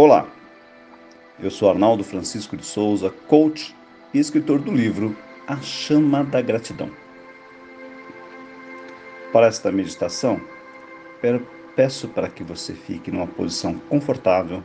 Olá, 0.00 0.28
eu 1.40 1.50
sou 1.50 1.68
Arnaldo 1.68 2.04
Francisco 2.04 2.56
de 2.56 2.64
Souza, 2.64 3.10
coach 3.26 3.74
e 4.14 4.20
escritor 4.20 4.60
do 4.60 4.70
livro 4.70 5.16
A 5.44 5.56
Chama 5.56 6.22
da 6.22 6.40
Gratidão. 6.40 6.88
Para 9.32 9.48
esta 9.48 9.72
meditação, 9.72 10.40
peço 11.74 12.06
para 12.10 12.28
que 12.28 12.44
você 12.44 12.74
fique 12.74 13.10
numa 13.10 13.26
posição 13.26 13.76
confortável, 13.88 14.62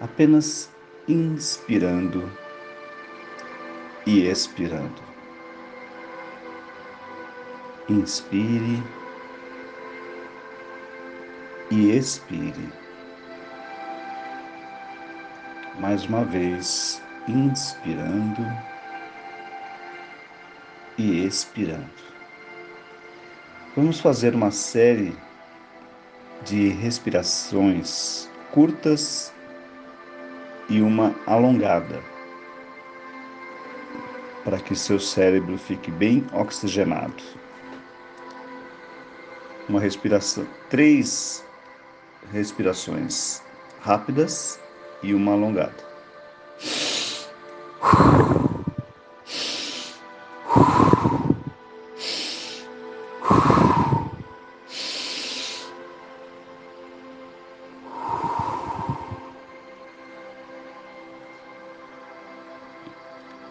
apenas 0.00 0.70
inspirando 1.06 2.26
e 4.06 4.26
expirando. 4.26 5.02
Inspire 7.86 8.82
e 11.72 11.96
expire. 11.96 12.68
Mais 15.80 16.04
uma 16.04 16.22
vez, 16.22 17.02
inspirando 17.26 18.46
e 20.98 21.24
expirando. 21.24 21.88
Vamos 23.74 24.00
fazer 24.00 24.34
uma 24.34 24.50
série 24.50 25.16
de 26.44 26.68
respirações 26.68 28.28
curtas 28.50 29.32
e 30.68 30.82
uma 30.82 31.14
alongada, 31.26 32.02
para 34.44 34.58
que 34.58 34.76
seu 34.76 35.00
cérebro 35.00 35.56
fique 35.56 35.90
bem 35.90 36.26
oxigenado. 36.34 37.22
Uma 39.70 39.80
respiração, 39.80 40.46
três 40.68 41.42
respirações 42.32 43.42
rápidas 43.80 44.58
e 45.02 45.12
uma 45.12 45.32
alongada. 45.32 45.92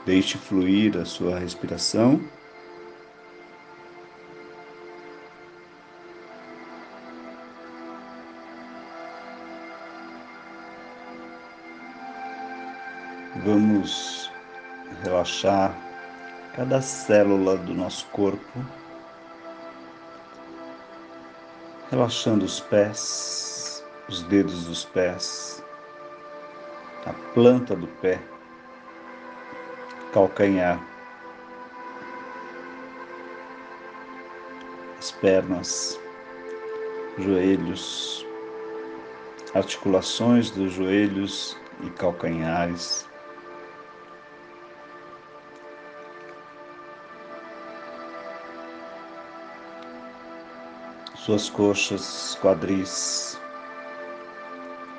Deixe 0.03 0.37
fluir 0.37 0.97
a 0.97 1.05
sua 1.05 1.39
respiração. 1.39 2.19
Vamos 13.43 14.31
relaxar 15.03 15.75
cada 16.55 16.79
célula 16.79 17.57
do 17.57 17.73
nosso 17.73 18.05
corpo, 18.09 18.63
relaxando 21.89 22.45
os 22.45 22.59
pés, 22.59 23.83
os 24.07 24.21
dedos 24.23 24.65
dos 24.65 24.85
pés, 24.85 25.63
a 27.07 27.13
planta 27.33 27.75
do 27.75 27.87
pé, 27.87 28.19
calcanhar, 30.13 30.79
as 34.99 35.09
pernas, 35.09 35.99
joelhos, 37.17 38.23
articulações 39.55 40.51
dos 40.51 40.73
joelhos 40.73 41.57
e 41.81 41.89
calcanhares. 41.89 43.09
Suas 51.25 51.51
coxas, 51.51 52.35
quadris, 52.41 53.39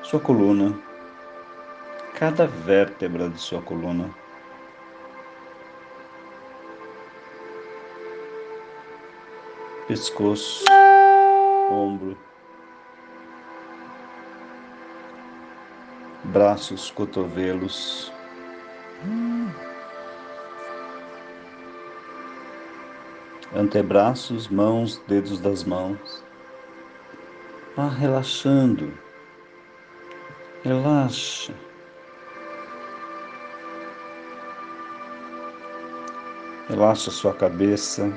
sua 0.05 0.21
coluna, 0.21 0.78
cada 2.15 2.47
vértebra 2.47 3.28
de 3.28 3.41
sua 3.41 3.60
coluna. 3.60 4.09
Pescoço, 9.88 10.65
ombro, 11.69 12.16
braços, 16.22 16.89
cotovelos. 16.93 18.12
Antebraços, 23.54 24.48
mãos, 24.48 25.00
dedos 25.06 25.40
das 25.40 25.64
mãos. 25.64 26.24
Vá 27.76 27.88
relaxando. 27.88 28.92
Relaxa. 30.64 31.54
Relaxa 36.68 37.10
sua 37.10 37.34
cabeça, 37.34 38.10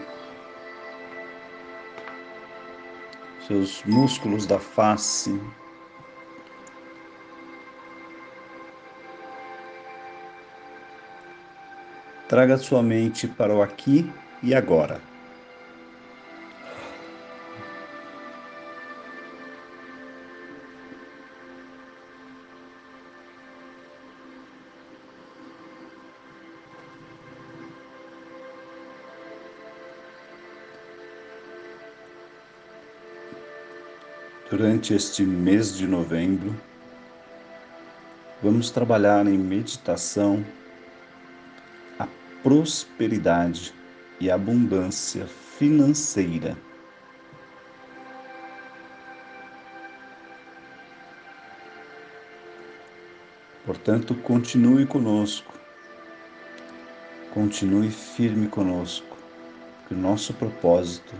seus 3.46 3.84
músculos 3.84 4.46
da 4.46 4.60
face. 4.60 5.38
Traga 12.30 12.58
sua 12.58 12.82
mente 12.82 13.28
para 13.28 13.54
o 13.54 13.62
aqui 13.62 14.10
e 14.42 14.54
agora. 14.56 15.02
Durante 34.58 34.94
este 34.94 35.22
mês 35.22 35.76
de 35.76 35.86
novembro, 35.86 36.56
vamos 38.42 38.72
trabalhar 38.72 39.28
em 39.28 39.38
meditação 39.38 40.46
a 42.00 42.08
prosperidade 42.42 43.74
e 44.18 44.32
abundância 44.32 45.28
financeira. 45.28 46.56
Portanto, 53.66 54.16
continue 54.16 54.86
conosco, 54.86 55.54
continue 57.34 57.92
firme 57.92 58.48
conosco, 58.48 59.18
que 59.86 59.94
o 59.94 59.98
nosso 59.98 60.34
propósito 60.34 61.14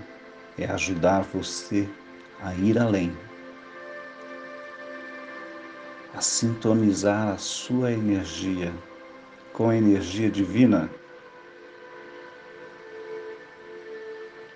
é 0.58 0.66
ajudar 0.68 1.24
você 1.24 1.86
a 2.42 2.54
ir 2.56 2.78
além, 2.78 3.12
a 6.16 6.22
sintonizar 6.22 7.34
a 7.34 7.38
sua 7.38 7.92
energia 7.92 8.74
com 9.52 9.70
a 9.70 9.76
energia 9.76 10.30
divina. 10.30 10.90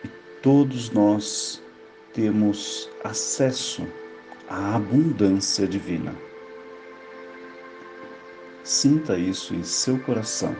E 0.03 0.07
todos 0.41 0.89
nós 0.91 1.61
temos 2.13 2.89
acesso 3.03 3.85
à 4.47 4.77
abundância 4.77 5.67
divina. 5.67 6.15
Sinta 8.63 9.17
isso 9.17 9.53
em 9.53 9.63
seu 9.63 9.99
coração. 9.99 10.55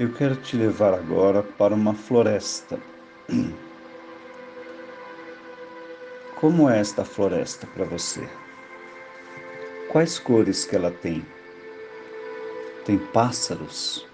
Eu 0.00 0.10
quero 0.14 0.34
te 0.34 0.56
levar 0.56 0.94
agora 0.94 1.42
para 1.42 1.74
uma 1.74 1.92
floresta. 1.92 2.80
Como 6.36 6.70
é 6.70 6.80
esta 6.80 7.04
floresta 7.04 7.66
para 7.66 7.84
você? 7.84 8.26
Quais 9.92 10.18
cores 10.18 10.64
que 10.64 10.74
ela 10.74 10.90
tem? 10.90 11.22
Tem 12.86 12.96
pássaros, 12.96 14.08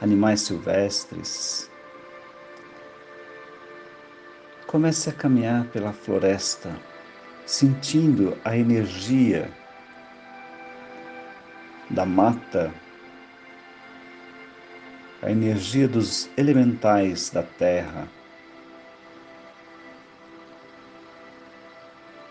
animais 0.00 0.40
silvestres. 0.40 1.70
Comece 4.66 5.10
a 5.10 5.12
caminhar 5.12 5.66
pela 5.66 5.92
floresta, 5.92 6.74
sentindo 7.46 8.36
a 8.44 8.56
energia 8.56 9.48
da 11.88 12.04
mata, 12.04 12.74
a 15.22 15.30
energia 15.30 15.88
dos 15.88 16.30
elementais 16.36 17.30
da 17.30 17.42
terra. 17.42 18.08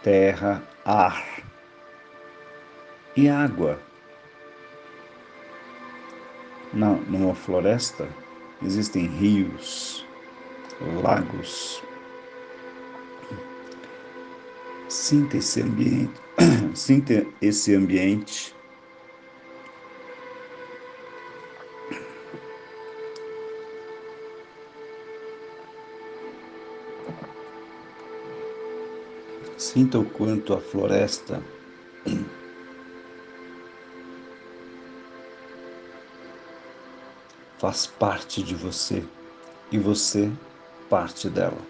Terra, 0.04 0.63
ar 0.86 1.44
e 3.16 3.28
água. 3.28 3.80
Na, 6.74 6.92
numa 6.92 7.34
floresta 7.34 8.07
existem 8.63 9.07
rios, 9.07 10.06
lagos. 11.01 11.81
Sinta 14.88 15.38
esse 15.38 15.62
ambiente, 15.62 16.22
sinta 16.74 17.25
esse 17.42 17.75
ambiente. 17.75 18.56
Sinta 29.77 30.00
o 30.00 30.06
quanto 30.06 30.56
a 30.56 30.59
floresta 30.59 31.39
faz 37.59 37.85
parte 37.85 38.41
de 38.41 38.56
você 38.56 39.03
e 39.71 39.77
você 39.77 40.31
parte 40.89 41.29
dela. 41.29 41.62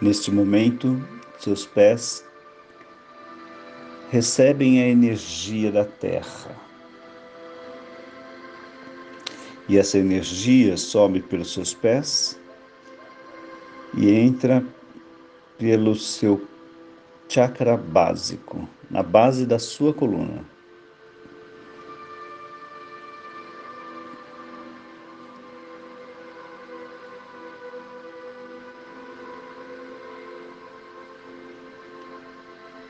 Neste 0.00 0.30
momento, 0.30 1.04
seus 1.40 1.66
pés 1.66 2.24
recebem 4.08 4.80
a 4.80 4.86
energia 4.86 5.72
da 5.72 5.84
terra. 5.84 6.71
E 9.72 9.78
essa 9.78 9.96
energia 9.96 10.76
sobe 10.76 11.22
pelos 11.22 11.54
seus 11.54 11.72
pés 11.72 12.38
e 13.96 14.10
entra 14.10 14.62
pelo 15.56 15.94
seu 15.94 16.46
chakra 17.26 17.74
básico, 17.74 18.68
na 18.90 19.02
base 19.02 19.46
da 19.46 19.58
sua 19.58 19.94
coluna. 19.94 20.44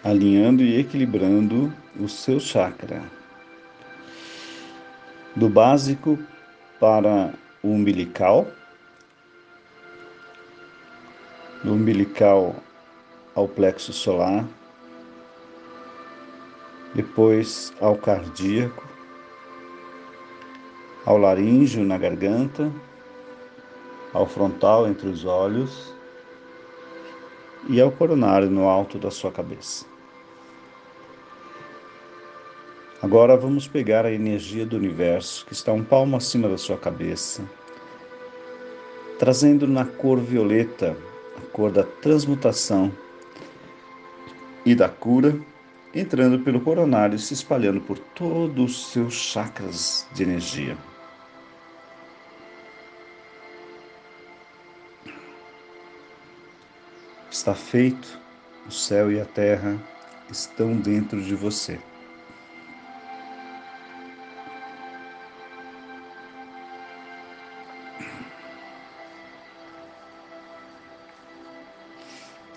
Alinhando 0.02 0.64
e 0.64 0.80
equilibrando 0.80 1.72
o 1.96 2.08
seu 2.08 2.40
chakra. 2.40 3.08
Do 5.36 5.48
básico 5.48 6.18
para 6.82 7.32
o 7.62 7.68
umbilical, 7.68 8.44
do 11.62 11.74
umbilical 11.74 12.56
ao 13.36 13.46
plexo 13.46 13.92
solar, 13.92 14.44
depois 16.92 17.72
ao 17.80 17.96
cardíaco, 17.96 18.82
ao 21.06 21.16
laríngeo 21.18 21.84
na 21.84 21.96
garganta, 21.96 22.68
ao 24.12 24.26
frontal 24.26 24.88
entre 24.88 25.08
os 25.08 25.24
olhos. 25.24 25.94
E 27.68 27.80
ao 27.80 27.92
coronário 27.92 28.50
no 28.50 28.68
alto 28.68 28.98
da 28.98 29.08
sua 29.08 29.30
cabeça. 29.30 29.91
Agora 33.02 33.36
vamos 33.36 33.66
pegar 33.66 34.06
a 34.06 34.12
energia 34.12 34.64
do 34.64 34.76
universo 34.76 35.44
que 35.44 35.52
está 35.52 35.72
um 35.72 35.82
palmo 35.82 36.16
acima 36.16 36.48
da 36.48 36.56
sua 36.56 36.78
cabeça, 36.78 37.42
trazendo 39.18 39.66
na 39.66 39.84
cor 39.84 40.20
violeta, 40.20 40.96
a 41.36 41.40
cor 41.52 41.72
da 41.72 41.82
transmutação 41.82 42.92
e 44.64 44.72
da 44.72 44.88
cura, 44.88 45.36
entrando 45.92 46.44
pelo 46.44 46.60
coronário 46.60 47.16
e 47.16 47.18
se 47.18 47.34
espalhando 47.34 47.80
por 47.80 47.98
todos 47.98 48.70
os 48.72 48.92
seus 48.92 49.14
chakras 49.14 50.06
de 50.14 50.22
energia. 50.22 50.78
Está 57.28 57.52
feito, 57.52 58.16
o 58.64 58.70
céu 58.70 59.10
e 59.10 59.20
a 59.20 59.24
terra 59.24 59.76
estão 60.30 60.76
dentro 60.76 61.20
de 61.20 61.34
você. 61.34 61.80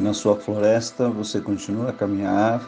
Na 0.00 0.14
sua 0.14 0.34
floresta, 0.34 1.10
você 1.10 1.42
continua 1.42 1.90
a 1.90 1.92
caminhar. 1.92 2.62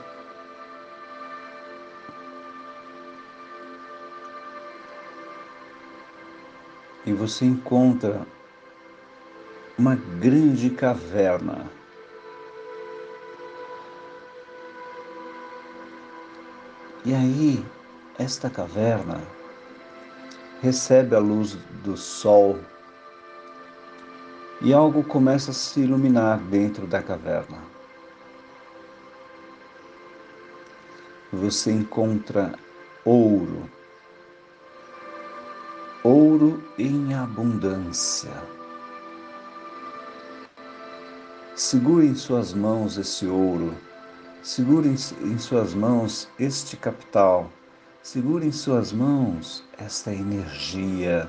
E 7.07 7.12
você 7.15 7.47
encontra 7.47 8.27
uma 9.79 9.95
grande 9.97 10.69
caverna. 10.69 11.71
E 17.07 17.15
aí, 17.15 17.65
esta 18.19 18.51
caverna 18.51 19.23
recebe 20.61 21.17
a 21.17 21.19
luz 21.19 21.57
do 21.83 21.97
sol 21.97 22.59
e 24.64 24.73
algo 24.73 25.02
começa 25.02 25.50
a 25.50 25.54
se 25.54 25.81
iluminar 25.81 26.38
dentro 26.38 26.87
da 26.87 27.02
caverna. 27.02 27.59
Você 31.33 31.73
encontra 31.73 32.54
ouro, 33.04 33.69
ouro 36.04 36.62
em 36.78 37.12
abundância. 37.14 38.31
Segure 41.57 42.07
em 42.07 42.14
suas 42.14 42.54
mãos 42.54 42.97
esse 42.97 43.26
ouro, 43.26 43.75
segure 44.42 44.88
em 44.88 45.38
suas 45.38 45.75
mãos 45.75 46.28
este 46.38 46.76
capital, 46.76 47.50
segure 48.02 48.47
em 48.47 48.52
suas 48.52 48.92
mãos 48.92 49.64
esta 49.76 50.12
energia 50.12 51.28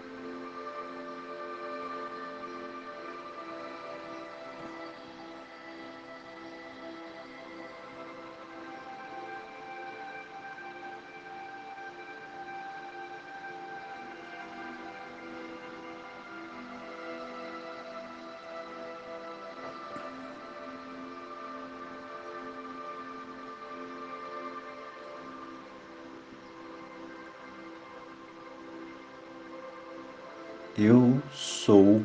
Eu 30.83 31.21
sou 31.31 32.01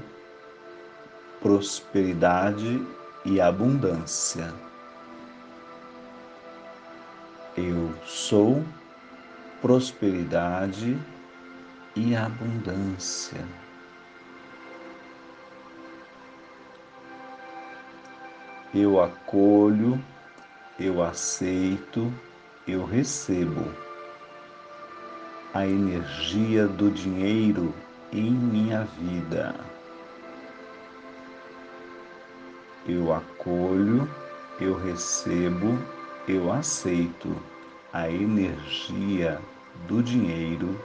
prosperidade 1.41 2.87
e 3.25 3.41
abundância. 3.41 4.53
Eu 7.57 7.95
sou 8.05 8.63
prosperidade 9.63 10.99
e 11.97 12.15
abundância. 12.15 13.43
Eu 18.75 19.03
acolho, 19.03 19.99
eu 20.79 21.03
aceito, 21.03 22.13
eu 22.69 22.85
recebo 22.85 23.73
a 25.55 25.67
energia 25.67 26.69
do 26.69 26.91
dinheiro 26.91 27.75
em 28.13 28.31
minha 28.31 28.85
vida. 29.01 29.55
Eu 32.89 33.13
acolho, 33.13 34.09
eu 34.61 34.77
recebo, 34.79 35.79
eu 36.29 36.53
aceito 36.53 37.35
a 37.93 38.09
energia 38.09 39.41
do 39.89 40.03
dinheiro 40.03 40.81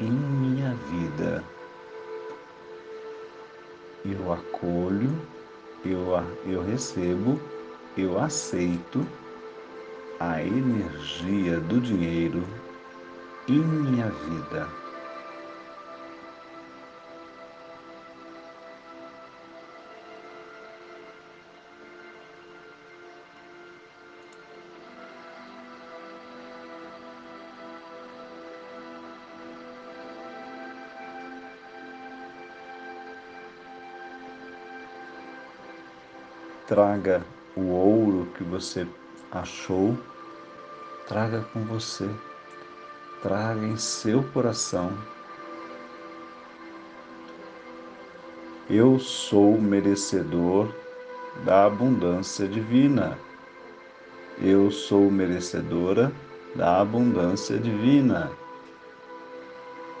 em 0.00 0.10
minha 0.10 0.74
vida. 0.90 1.44
Eu 4.04 4.32
acolho, 4.32 5.10
eu, 5.84 6.08
eu 6.46 6.62
recebo, 6.64 7.38
eu 7.96 8.18
aceito 8.18 9.06
a 10.18 10.42
energia 10.42 11.60
do 11.60 11.80
dinheiro 11.80 12.42
em 13.48 13.58
minha 13.58 14.08
vida. 14.08 14.81
Traga 36.72 37.22
o 37.54 37.66
ouro 37.66 38.28
que 38.34 38.42
você 38.42 38.86
achou, 39.30 39.94
traga 41.06 41.42
com 41.52 41.62
você, 41.64 42.08
traga 43.22 43.60
em 43.60 43.76
seu 43.76 44.22
coração. 44.32 44.90
Eu 48.70 48.98
sou 48.98 49.60
merecedor 49.60 50.74
da 51.44 51.66
abundância 51.66 52.48
divina. 52.48 53.18
Eu 54.40 54.70
sou 54.70 55.10
merecedora 55.10 56.10
da 56.56 56.80
abundância 56.80 57.58
divina. 57.58 58.32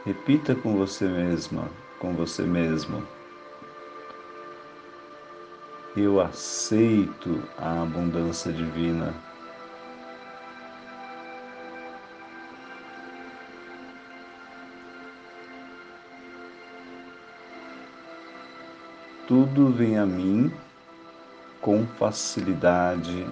Repita 0.06 0.54
com 0.54 0.78
você 0.78 1.06
mesma, 1.06 1.68
com 1.98 2.14
você 2.14 2.44
mesmo. 2.44 3.06
Eu 5.94 6.22
aceito 6.22 7.42
a 7.58 7.82
abundância 7.82 8.50
divina. 8.50 9.12
Tudo 19.28 19.70
vem 19.70 19.98
a 19.98 20.06
mim 20.06 20.50
com 21.60 21.86
facilidade, 21.86 23.26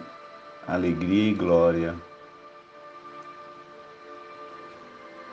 alegria 0.69 1.31
e 1.31 1.35
glória. 1.35 1.97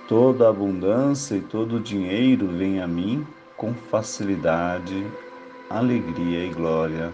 Toda 0.07 0.47
abundância 0.47 1.35
e 1.35 1.41
todo 1.41 1.77
dinheiro 1.81 2.47
vem 2.47 2.81
a 2.81 2.87
mim 2.87 3.27
com 3.57 3.73
facilidade, 3.73 5.05
alegria 5.69 6.45
e 6.45 6.53
glória. 6.53 7.13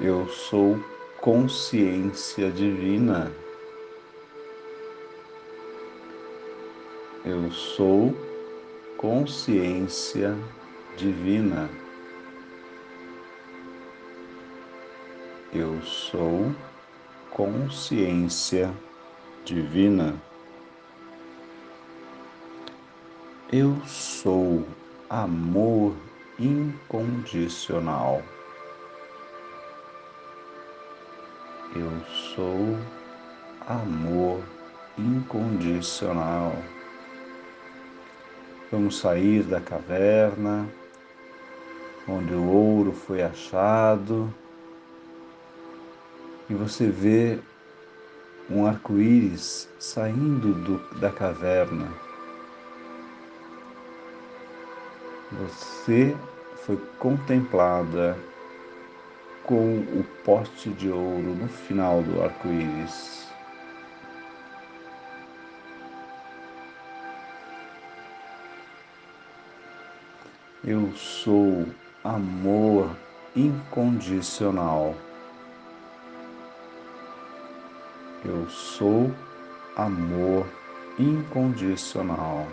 Eu 0.00 0.28
sou 0.28 0.78
consciência 1.20 2.50
divina. 2.50 3.32
Eu 7.24 7.50
sou 7.52 8.14
consciência 8.96 10.36
divina. 10.96 11.70
Eu 15.54 15.80
sou 15.82 16.52
consciência 17.30 18.70
divina. 19.44 20.20
Eu 23.54 23.76
sou 23.84 24.66
amor 25.10 25.94
incondicional. 26.38 28.22
Eu 31.76 31.90
sou 32.34 32.78
amor 33.68 34.42
incondicional. 34.96 36.54
Vamos 38.70 38.96
sair 38.96 39.42
da 39.42 39.60
caverna 39.60 40.66
onde 42.08 42.32
o 42.32 42.48
ouro 42.48 42.92
foi 42.92 43.22
achado 43.22 44.32
e 46.48 46.54
você 46.54 46.86
vê 46.86 47.38
um 48.48 48.64
arco-íris 48.64 49.68
saindo 49.78 50.54
do, 50.54 50.98
da 50.98 51.10
caverna. 51.10 52.01
Você 55.40 56.14
foi 56.66 56.76
contemplada 56.98 58.18
com 59.44 59.78
o 59.78 60.04
poste 60.24 60.68
de 60.70 60.90
ouro 60.90 61.34
no 61.34 61.48
final 61.48 62.02
do 62.02 62.22
arco-íris. 62.22 63.32
Eu 70.62 70.92
sou 70.94 71.66
amor 72.04 72.90
incondicional. 73.34 74.94
Eu 78.22 78.48
sou 78.50 79.10
amor 79.76 80.46
incondicional. 80.98 82.46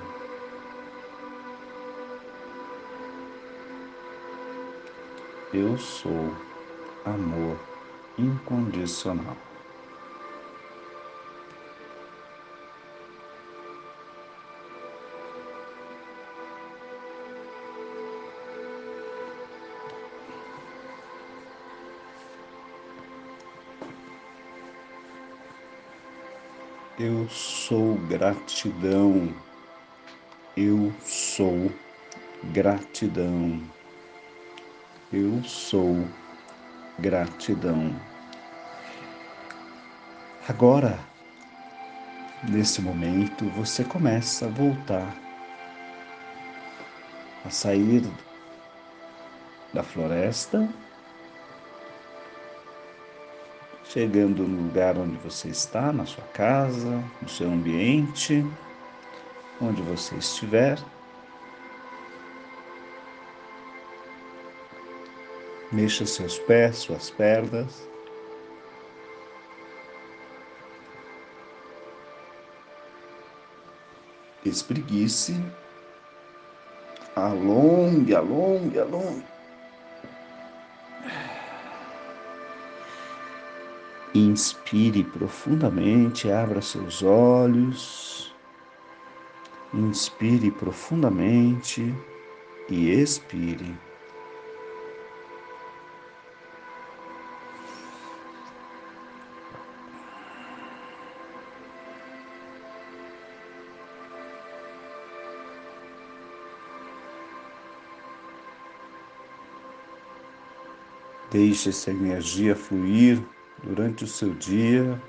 Eu 5.52 5.76
sou 5.80 6.32
amor 7.04 7.58
incondicional. 8.20 9.36
Eu 27.00 27.28
sou 27.28 27.96
gratidão. 28.08 29.34
Eu 30.56 30.94
sou 31.02 31.72
gratidão. 32.54 33.79
Eu 35.12 35.44
sou 35.44 36.08
gratidão. 37.00 38.00
Agora, 40.48 41.00
nesse 42.48 42.80
momento, 42.80 43.46
você 43.50 43.84
começa 43.84 44.46
a 44.46 44.50
voltar 44.50 45.16
a 47.44 47.50
sair 47.50 48.04
da 49.74 49.82
floresta, 49.82 50.70
chegando 53.86 54.48
no 54.48 54.62
lugar 54.68 54.96
onde 54.96 55.18
você 55.18 55.48
está, 55.48 55.92
na 55.92 56.06
sua 56.06 56.24
casa, 56.26 57.04
no 57.20 57.28
seu 57.28 57.50
ambiente, 57.50 58.46
onde 59.60 59.82
você 59.82 60.14
estiver. 60.18 60.78
Mexa 65.72 66.04
seus 66.04 66.40
pés, 66.40 66.78
suas 66.78 67.12
pernas. 67.12 67.88
Espreguice. 74.44 75.36
Alongue, 77.16 78.16
alongue, 78.16 78.80
alongue. 78.80 79.24
Inspire 84.16 85.04
profundamente, 85.04 86.32
abra 86.32 86.62
seus 86.64 87.04
olhos. 87.04 88.34
Inspire 89.72 90.50
profundamente 90.50 91.94
e 92.68 92.90
expire. 92.90 93.78
Deixe 111.40 111.70
essa 111.70 111.90
energia 111.90 112.54
fluir 112.54 113.24
durante 113.64 114.04
o 114.04 114.08
seu 114.08 114.34
dia 114.34 115.02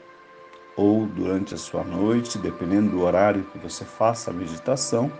ou 0.76 1.04
durante 1.04 1.54
a 1.54 1.56
sua 1.56 1.82
noite, 1.82 2.38
dependendo 2.38 2.90
do 2.90 3.00
horário 3.00 3.42
que 3.50 3.58
você 3.58 3.84
faça 3.84 4.30
a 4.30 4.32
meditação. 4.32 5.10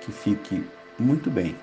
Que 0.00 0.10
fique 0.10 0.64
muito 0.98 1.30
bem. 1.30 1.54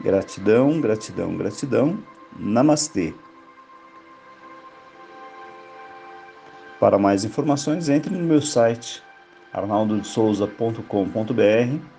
Gratidão, 0.00 0.80
gratidão, 0.80 1.36
gratidão. 1.36 1.98
Namastê. 2.38 3.12
Para 6.80 6.96
mais 6.96 7.26
informações, 7.26 7.90
entre 7.90 8.16
no 8.16 8.24
meu 8.24 8.40
site 8.40 9.02
arnaldosouza.com.br 9.52 11.95